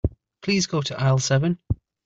[0.41, 1.59] Please go to aisle seven.